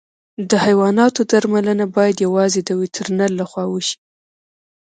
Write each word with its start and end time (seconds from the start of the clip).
د 0.49 0.51
حیواناتو 0.65 1.21
درملنه 1.31 1.85
باید 1.95 2.23
یوازې 2.25 2.61
د 2.63 2.69
وترنر 2.81 3.29
له 3.39 3.45
خوا 3.49 3.65
وشي. 3.69 3.97